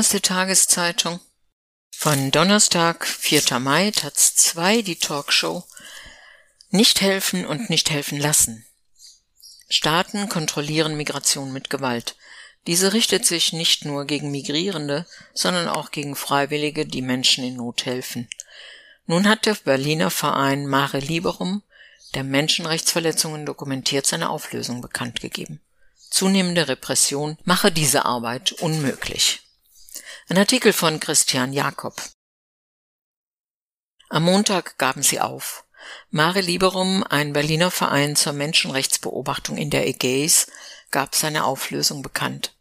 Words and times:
Aus 0.00 0.08
der 0.08 0.22
Tageszeitung 0.22 1.20
von 1.94 2.30
Donnerstag, 2.30 3.06
4. 3.06 3.58
Mai, 3.58 3.90
Taz 3.90 4.34
2, 4.34 4.80
die 4.80 4.96
Talkshow 4.96 5.62
Nicht 6.70 7.02
helfen 7.02 7.44
und 7.44 7.68
nicht 7.68 7.90
helfen 7.90 8.18
lassen. 8.18 8.64
Staaten 9.68 10.30
kontrollieren 10.30 10.96
Migration 10.96 11.52
mit 11.52 11.68
Gewalt. 11.68 12.16
Diese 12.66 12.94
richtet 12.94 13.26
sich 13.26 13.52
nicht 13.52 13.84
nur 13.84 14.06
gegen 14.06 14.30
Migrierende, 14.30 15.04
sondern 15.34 15.68
auch 15.68 15.90
gegen 15.90 16.16
Freiwillige, 16.16 16.86
die 16.86 17.02
Menschen 17.02 17.44
in 17.44 17.56
Not 17.56 17.84
helfen. 17.84 18.26
Nun 19.04 19.28
hat 19.28 19.44
der 19.44 19.52
Berliner 19.52 20.10
Verein 20.10 20.66
Mare 20.66 21.00
Liberum, 21.00 21.62
der 22.14 22.24
Menschenrechtsverletzungen 22.24 23.44
dokumentiert, 23.44 24.06
seine 24.06 24.30
Auflösung 24.30 24.80
bekannt 24.80 25.20
gegeben. 25.20 25.60
Zunehmende 26.08 26.68
Repression 26.68 27.36
mache 27.44 27.70
diese 27.70 28.06
Arbeit 28.06 28.52
unmöglich. 28.52 29.42
Ein 30.30 30.38
Artikel 30.38 30.72
von 30.72 31.00
Christian 31.00 31.52
Jakob. 31.52 32.00
Am 34.10 34.22
Montag 34.22 34.78
gaben 34.78 35.02
sie 35.02 35.18
auf. 35.18 35.64
Mare 36.10 36.40
Liberum, 36.40 37.02
ein 37.02 37.32
Berliner 37.32 37.72
Verein 37.72 38.14
zur 38.14 38.32
Menschenrechtsbeobachtung 38.34 39.56
in 39.56 39.70
der 39.70 39.88
Ägäis, 39.88 40.46
gab 40.92 41.16
seine 41.16 41.42
Auflösung 41.42 42.02
bekannt. 42.02 42.54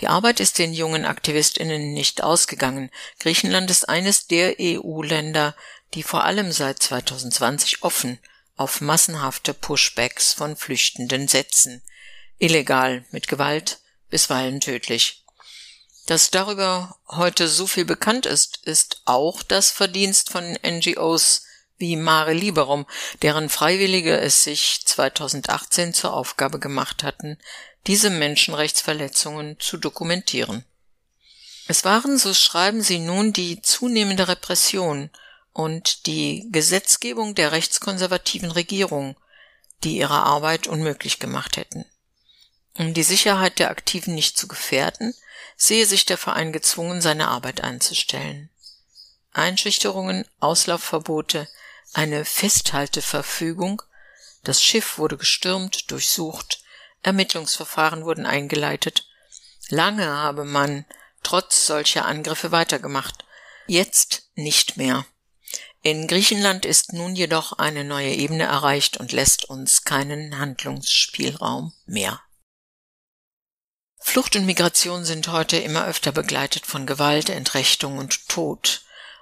Die 0.00 0.08
Arbeit 0.08 0.40
ist 0.40 0.58
den 0.58 0.72
jungen 0.74 1.04
AktivistInnen 1.04 1.92
nicht 1.92 2.24
ausgegangen. 2.24 2.90
Griechenland 3.20 3.70
ist 3.70 3.88
eines 3.88 4.26
der 4.26 4.56
EU-Länder, 4.60 5.54
die 5.94 6.02
vor 6.02 6.24
allem 6.24 6.50
seit 6.50 6.82
2020 6.82 7.84
offen 7.84 8.18
auf 8.56 8.80
massenhafte 8.80 9.54
Pushbacks 9.54 10.32
von 10.32 10.56
Flüchtenden 10.56 11.28
setzen. 11.28 11.82
Illegal, 12.38 13.04
mit 13.12 13.28
Gewalt, 13.28 13.78
bisweilen 14.10 14.60
tödlich. 14.60 15.22
Dass 16.06 16.30
darüber 16.30 16.96
heute 17.08 17.48
so 17.48 17.66
viel 17.66 17.84
bekannt 17.84 18.26
ist, 18.26 18.60
ist 18.62 19.02
auch 19.04 19.42
das 19.42 19.72
Verdienst 19.72 20.30
von 20.30 20.56
NGOs 20.64 21.42
wie 21.78 21.96
Mare 21.96 22.32
Liberum, 22.32 22.86
deren 23.22 23.48
Freiwillige 23.48 24.16
es 24.18 24.44
sich 24.44 24.82
2018 24.86 25.92
zur 25.92 26.14
Aufgabe 26.14 26.60
gemacht 26.60 27.02
hatten, 27.02 27.38
diese 27.88 28.10
Menschenrechtsverletzungen 28.10 29.58
zu 29.58 29.76
dokumentieren. 29.76 30.64
Es 31.66 31.84
waren, 31.84 32.18
so 32.18 32.32
schreiben 32.32 32.82
sie 32.82 33.00
nun, 33.00 33.32
die 33.32 33.60
zunehmende 33.60 34.28
Repression 34.28 35.10
und 35.52 36.06
die 36.06 36.46
Gesetzgebung 36.52 37.34
der 37.34 37.50
rechtskonservativen 37.50 38.52
Regierung, 38.52 39.16
die 39.82 39.98
ihre 39.98 40.22
Arbeit 40.22 40.68
unmöglich 40.68 41.18
gemacht 41.18 41.56
hätten. 41.56 41.84
Um 42.78 42.92
die 42.92 43.02
Sicherheit 43.02 43.58
der 43.58 43.70
Aktiven 43.70 44.14
nicht 44.14 44.36
zu 44.36 44.48
gefährden, 44.48 45.14
sehe 45.56 45.86
sich 45.86 46.04
der 46.04 46.18
Verein 46.18 46.52
gezwungen, 46.52 47.00
seine 47.00 47.28
Arbeit 47.28 47.62
einzustellen. 47.62 48.50
Einschüchterungen, 49.32 50.26
Auslaufverbote, 50.40 51.48
eine 51.94 52.24
Festhalteverfügung, 52.24 53.82
das 54.44 54.62
Schiff 54.62 54.98
wurde 54.98 55.16
gestürmt, 55.16 55.90
durchsucht, 55.90 56.62
Ermittlungsverfahren 57.02 58.04
wurden 58.04 58.26
eingeleitet. 58.26 59.08
Lange 59.68 60.06
habe 60.06 60.44
man 60.44 60.84
trotz 61.22 61.66
solcher 61.66 62.04
Angriffe 62.04 62.52
weitergemacht, 62.52 63.24
jetzt 63.66 64.28
nicht 64.34 64.76
mehr. 64.76 65.06
In 65.82 66.06
Griechenland 66.08 66.64
ist 66.64 66.92
nun 66.92 67.16
jedoch 67.16 67.54
eine 67.54 67.84
neue 67.84 68.12
Ebene 68.12 68.44
erreicht 68.44 68.96
und 68.96 69.12
lässt 69.12 69.44
uns 69.46 69.84
keinen 69.84 70.38
Handlungsspielraum 70.38 71.72
mehr. 71.86 72.20
Flucht 74.16 74.34
und 74.34 74.46
Migration 74.46 75.04
sind 75.04 75.28
heute 75.28 75.58
immer 75.58 75.86
öfter 75.86 76.10
begleitet 76.10 76.64
von 76.64 76.86
Gewalt, 76.86 77.28
Entrechtung 77.28 77.98
und 77.98 78.30
Tod. 78.30 78.80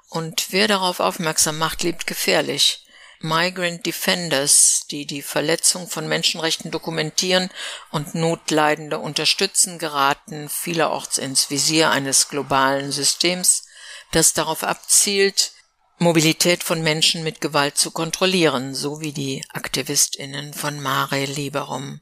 Und 0.08 0.52
wer 0.52 0.68
darauf 0.68 1.00
aufmerksam 1.00 1.58
macht, 1.58 1.82
lebt 1.82 2.06
gefährlich. 2.06 2.86
Migrant 3.18 3.84
Defenders, 3.84 4.86
die 4.88 5.04
die 5.04 5.22
Verletzung 5.22 5.88
von 5.88 6.06
Menschenrechten 6.06 6.70
dokumentieren 6.70 7.50
und 7.90 8.14
Notleidende 8.14 9.00
unterstützen, 9.00 9.80
geraten 9.80 10.48
vielerorts 10.48 11.18
ins 11.18 11.50
Visier 11.50 11.90
eines 11.90 12.28
globalen 12.28 12.92
Systems, 12.92 13.64
das 14.12 14.32
darauf 14.32 14.62
abzielt, 14.62 15.50
Mobilität 15.98 16.62
von 16.62 16.82
Menschen 16.82 17.24
mit 17.24 17.40
Gewalt 17.40 17.76
zu 17.76 17.90
kontrollieren, 17.90 18.76
so 18.76 19.00
wie 19.00 19.12
die 19.12 19.44
Aktivistinnen 19.52 20.54
von 20.54 20.78
Mare 20.80 21.24
Liberum 21.24 22.00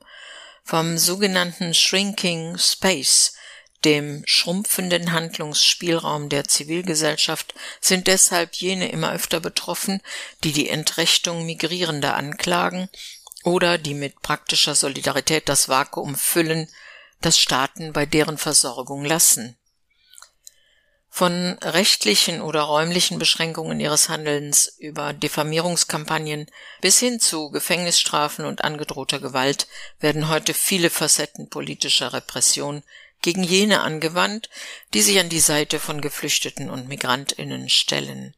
vom 0.72 0.96
sogenannten 0.96 1.74
Shrinking 1.74 2.56
Space, 2.56 3.34
dem 3.84 4.22
schrumpfenden 4.24 5.12
Handlungsspielraum 5.12 6.30
der 6.30 6.48
Zivilgesellschaft, 6.48 7.52
sind 7.82 8.06
deshalb 8.06 8.54
jene 8.54 8.90
immer 8.90 9.12
öfter 9.12 9.38
betroffen, 9.38 10.00
die 10.44 10.52
die 10.52 10.70
Entrechtung 10.70 11.44
Migrierender 11.44 12.14
anklagen 12.14 12.88
oder 13.44 13.76
die 13.76 13.92
mit 13.92 14.22
praktischer 14.22 14.74
Solidarität 14.74 15.46
das 15.46 15.68
Vakuum 15.68 16.14
füllen, 16.14 16.70
das 17.20 17.38
Staaten 17.38 17.92
bei 17.92 18.06
deren 18.06 18.38
Versorgung 18.38 19.04
lassen. 19.04 19.58
Von 21.14 21.58
rechtlichen 21.58 22.40
oder 22.40 22.62
räumlichen 22.62 23.18
Beschränkungen 23.18 23.78
ihres 23.80 24.08
Handelns 24.08 24.74
über 24.78 25.12
Diffamierungskampagnen 25.12 26.46
bis 26.80 27.00
hin 27.00 27.20
zu 27.20 27.50
Gefängnisstrafen 27.50 28.46
und 28.46 28.64
angedrohter 28.64 29.20
Gewalt 29.20 29.68
werden 30.00 30.30
heute 30.30 30.54
viele 30.54 30.88
Facetten 30.88 31.50
politischer 31.50 32.14
Repression 32.14 32.82
gegen 33.20 33.42
jene 33.42 33.82
angewandt, 33.82 34.48
die 34.94 35.02
sich 35.02 35.20
an 35.20 35.28
die 35.28 35.40
Seite 35.40 35.80
von 35.80 36.00
Geflüchteten 36.00 36.70
und 36.70 36.88
Migrantinnen 36.88 37.68
stellen. 37.68 38.34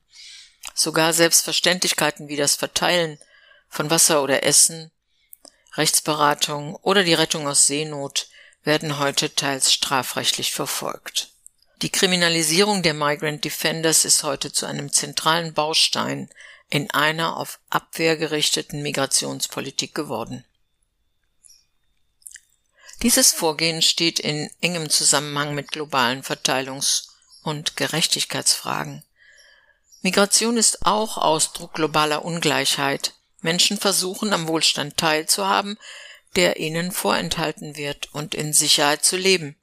Sogar 0.75 1.13
Selbstverständlichkeiten 1.13 2.27
wie 2.27 2.37
das 2.37 2.57
Verteilen 2.57 3.21
von 3.69 3.89
Wasser 3.89 4.21
oder 4.21 4.43
Essen, 4.43 4.91
Rechtsberatung 5.75 6.75
oder 6.75 7.05
die 7.05 7.15
Rettung 7.15 7.47
aus 7.47 7.69
Seenot 7.69 8.27
werden 8.65 8.99
heute 8.99 9.33
teils 9.33 9.73
strafrechtlich 9.73 10.51
verfolgt. 10.51 11.34
Die 11.85 11.93
Kriminalisierung 11.93 12.83
der 12.83 12.95
Migrant 12.95 13.45
Defenders 13.45 14.07
ist 14.07 14.23
heute 14.23 14.51
zu 14.51 14.65
einem 14.65 14.91
zentralen 14.91 15.53
Baustein 15.53 16.31
in 16.71 16.91
einer 16.91 17.37
auf 17.37 17.61
Abwehr 17.69 18.17
gerichteten 18.17 18.81
Migrationspolitik 18.81 19.95
geworden. 19.95 20.47
Dieses 23.03 23.33
Vorgehen 23.33 23.83
steht 23.83 24.19
in 24.19 24.49
engem 24.63 24.89
Zusammenhang 24.89 25.55
mit 25.55 25.73
globalen 25.73 26.23
Verteilungs- 26.23 27.09
und 27.43 27.77
Gerechtigkeitsfragen. 27.77 29.05
Migration 30.01 30.57
ist 30.57 30.87
auch 30.87 31.19
Ausdruck 31.19 31.75
globaler 31.75 32.25
Ungleichheit. 32.25 33.13
Menschen 33.43 33.77
versuchen 33.77 34.33
am 34.33 34.49
Wohlstand 34.49 34.97
teilzuhaben, 34.97 35.79
der 36.35 36.59
ihnen 36.59 36.93
vorenthalten 36.93 37.77
wird 37.77 38.09
und 38.15 38.35
in 38.35 38.55
Sicherheit 38.55 39.05
zu 39.05 39.19
leben. 39.19 39.59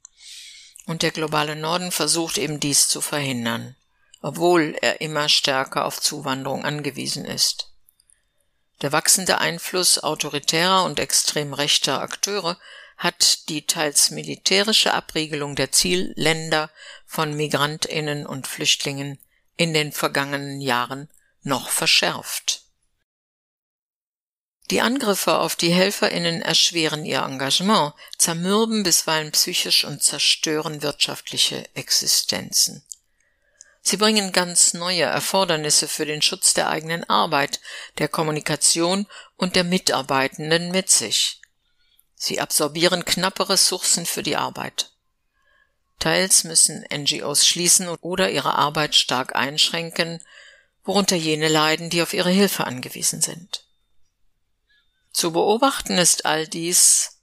Und 0.86 1.02
der 1.02 1.10
globale 1.10 1.56
Norden 1.56 1.92
versucht 1.92 2.38
eben 2.38 2.60
dies 2.60 2.88
zu 2.88 3.00
verhindern, 3.00 3.76
obwohl 4.20 4.76
er 4.80 5.00
immer 5.00 5.28
stärker 5.28 5.84
auf 5.84 6.00
Zuwanderung 6.00 6.64
angewiesen 6.64 7.24
ist. 7.24 7.72
Der 8.82 8.90
wachsende 8.90 9.38
Einfluss 9.38 10.02
autoritärer 10.02 10.84
und 10.84 10.98
extrem 10.98 11.54
rechter 11.54 12.00
Akteure 12.00 12.58
hat 12.96 13.48
die 13.48 13.66
teils 13.66 14.10
militärische 14.10 14.92
Abriegelung 14.92 15.54
der 15.54 15.72
Zielländer 15.72 16.70
von 17.06 17.34
Migrantinnen 17.34 18.26
und 18.26 18.46
Flüchtlingen 18.46 19.18
in 19.56 19.74
den 19.74 19.92
vergangenen 19.92 20.60
Jahren 20.60 21.08
noch 21.42 21.70
verschärft. 21.70 22.62
Die 24.72 24.80
Angriffe 24.80 25.38
auf 25.38 25.54
die 25.54 25.70
Helferinnen 25.70 26.40
erschweren 26.40 27.04
ihr 27.04 27.20
Engagement, 27.20 27.92
zermürben 28.16 28.84
bisweilen 28.84 29.30
psychisch 29.30 29.84
und 29.84 30.02
zerstören 30.02 30.80
wirtschaftliche 30.80 31.68
Existenzen. 31.74 32.82
Sie 33.82 33.98
bringen 33.98 34.32
ganz 34.32 34.72
neue 34.72 35.02
Erfordernisse 35.02 35.88
für 35.88 36.06
den 36.06 36.22
Schutz 36.22 36.54
der 36.54 36.70
eigenen 36.70 37.04
Arbeit, 37.04 37.60
der 37.98 38.08
Kommunikation 38.08 39.06
und 39.36 39.56
der 39.56 39.64
Mitarbeitenden 39.64 40.70
mit 40.70 40.88
sich. 40.88 41.42
Sie 42.14 42.40
absorbieren 42.40 43.04
knappe 43.04 43.50
Ressourcen 43.50 44.06
für 44.06 44.22
die 44.22 44.36
Arbeit. 44.36 44.92
Teils 45.98 46.44
müssen 46.44 46.82
NGOs 46.90 47.46
schließen 47.46 47.88
oder 48.00 48.30
ihre 48.30 48.54
Arbeit 48.54 48.94
stark 48.94 49.36
einschränken, 49.36 50.24
worunter 50.82 51.16
jene 51.16 51.48
leiden, 51.48 51.90
die 51.90 52.00
auf 52.00 52.14
ihre 52.14 52.30
Hilfe 52.30 52.66
angewiesen 52.66 53.20
sind. 53.20 53.66
Zu 55.12 55.32
beobachten 55.32 55.98
ist 55.98 56.24
all 56.24 56.46
dies 56.46 57.18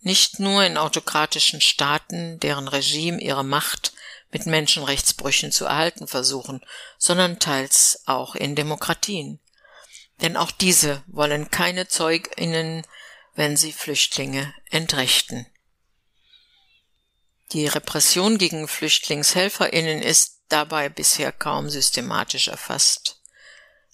nicht 0.00 0.40
nur 0.40 0.64
in 0.64 0.78
autokratischen 0.78 1.60
Staaten, 1.60 2.40
deren 2.40 2.68
Regime 2.68 3.20
ihre 3.20 3.44
Macht 3.44 3.92
mit 4.32 4.46
Menschenrechtsbrüchen 4.46 5.52
zu 5.52 5.66
erhalten 5.66 6.06
versuchen, 6.06 6.64
sondern 6.98 7.38
teils 7.38 8.02
auch 8.06 8.34
in 8.34 8.54
Demokratien. 8.54 9.40
Denn 10.22 10.36
auch 10.36 10.50
diese 10.50 11.02
wollen 11.06 11.50
keine 11.50 11.88
Zeuginnen, 11.88 12.86
wenn 13.34 13.56
sie 13.56 13.72
Flüchtlinge 13.72 14.54
entrechten. 14.70 15.46
Die 17.52 17.66
Repression 17.66 18.38
gegen 18.38 18.68
Flüchtlingshelferinnen 18.68 20.02
ist 20.02 20.42
dabei 20.48 20.88
bisher 20.88 21.32
kaum 21.32 21.68
systematisch 21.68 22.48
erfasst. 22.48 23.19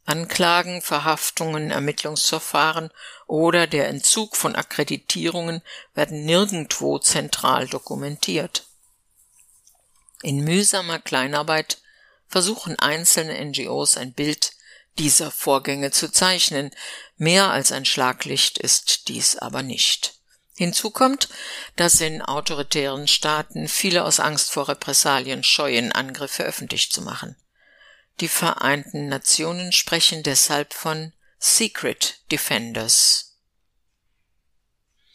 Anklagen, 0.06 0.82
Verhaftungen, 0.82 1.70
Ermittlungsverfahren 1.70 2.90
oder 3.26 3.66
der 3.66 3.88
Entzug 3.88 4.36
von 4.36 4.54
Akkreditierungen 4.54 5.62
werden 5.94 6.24
nirgendwo 6.24 6.98
zentral 6.98 7.66
dokumentiert. 7.66 8.66
In 10.22 10.44
mühsamer 10.44 11.00
Kleinarbeit 11.00 11.78
versuchen 12.28 12.78
einzelne 12.78 13.44
NGOs 13.44 13.96
ein 13.96 14.12
Bild 14.12 14.52
dieser 14.98 15.30
Vorgänge 15.30 15.90
zu 15.90 16.10
zeichnen, 16.10 16.70
mehr 17.16 17.50
als 17.50 17.72
ein 17.72 17.84
Schlaglicht 17.84 18.58
ist 18.58 19.08
dies 19.08 19.36
aber 19.36 19.62
nicht. 19.62 20.14
Hinzu 20.56 20.90
kommt, 20.90 21.28
dass 21.76 22.00
in 22.00 22.22
autoritären 22.22 23.08
Staaten 23.08 23.68
viele 23.68 24.04
aus 24.04 24.20
Angst 24.20 24.52
vor 24.52 24.68
Repressalien 24.68 25.44
scheuen, 25.44 25.92
Angriffe 25.92 26.44
öffentlich 26.44 26.90
zu 26.90 27.02
machen. 27.02 27.36
Die 28.20 28.28
Vereinten 28.28 29.08
Nationen 29.08 29.72
sprechen 29.72 30.22
deshalb 30.22 30.72
von 30.72 31.12
Secret 31.38 32.22
Defenders. 32.32 33.36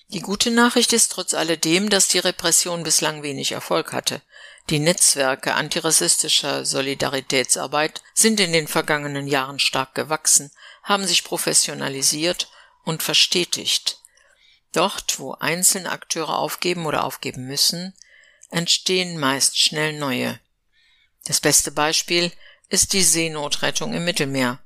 Die 0.10 0.20
gute 0.20 0.52
Nachricht 0.52 0.94
ist 0.94 1.14
trotz 1.14 1.34
alledem, 1.34 1.90
dass 1.90 2.10
die 2.10 2.20
Repression 2.20 2.84
bislang 2.84 3.24
wenig 3.24 3.54
Erfolg 3.54 3.92
hatte. 3.92 4.22
Die 4.70 4.78
Netzwerke 4.78 5.56
antirassistischer 5.56 6.64
Solidaritätsarbeit 6.64 8.04
sind 8.14 8.40
in 8.40 8.54
den 8.54 8.68
vergangenen 8.68 9.28
Jahren 9.28 9.58
stark 9.58 9.96
gewachsen, 9.96 10.52
haben 10.84 11.08
sich 11.08 11.24
professionalisiert 11.24 12.52
und 12.84 13.02
verstetigt. 13.02 13.98
Dort, 14.74 15.18
wo 15.18 15.34
einzelne 15.34 15.92
Akteure 15.92 16.38
aufgeben 16.38 16.86
oder 16.86 17.04
aufgeben 17.04 17.48
müssen, 17.48 17.96
entstehen 18.52 19.18
meist 19.18 19.58
schnell 19.58 19.98
neue. 19.98 20.40
Das 21.26 21.40
beste 21.40 21.72
Beispiel 21.72 22.32
ist 22.72 22.94
die 22.94 23.04
Seenotrettung 23.04 23.94
im 23.94 24.06
Mittelmeer. 24.06 24.60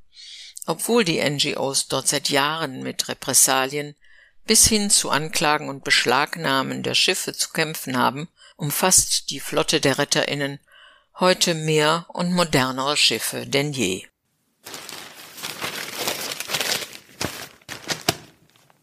Obwohl 0.67 1.03
die 1.03 1.19
NGOs 1.27 1.87
dort 1.87 2.07
seit 2.07 2.29
Jahren 2.29 2.83
mit 2.83 3.07
Repressalien 3.07 3.95
bis 4.45 4.67
hin 4.67 4.91
zu 4.91 5.09
Anklagen 5.09 5.69
und 5.69 5.83
Beschlagnahmen 5.83 6.83
der 6.83 6.93
Schiffe 6.93 7.33
zu 7.33 7.49
kämpfen 7.49 7.97
haben, 7.97 8.29
umfasst 8.57 9.31
die 9.31 9.39
Flotte 9.39 9.81
der 9.81 9.97
Retterinnen 9.97 10.59
heute 11.19 11.55
mehr 11.55 12.05
und 12.09 12.31
modernere 12.31 12.95
Schiffe 12.95 13.47
denn 13.47 13.73
je. 13.73 14.05